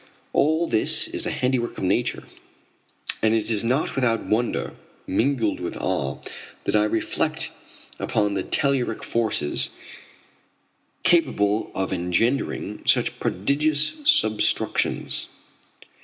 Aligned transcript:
All 0.33 0.65
this 0.65 1.07
is 1.07 1.25
the 1.25 1.29
handiwork 1.29 1.77
of 1.77 1.83
nature, 1.83 2.23
and 3.21 3.35
it 3.35 3.51
is 3.51 3.63
not 3.63 3.93
without 3.93 4.25
wonder, 4.25 4.73
mingled 5.05 5.59
with 5.59 5.77
awe, 5.77 6.19
that 6.63 6.75
I 6.75 6.85
reflect 6.85 7.51
upon 7.99 8.33
the 8.33 8.41
telluric 8.41 9.03
forces 9.03 9.69
capable 11.03 11.71
of 11.75 11.93
engendering 11.93 12.81
such 12.83 13.19
prodigious 13.19 13.93
substructions. 14.03 15.27